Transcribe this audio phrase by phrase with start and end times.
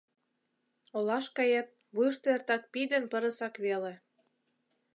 [0.97, 3.93] Олаш кает— вуйышто эртак пий ден пырысак веле.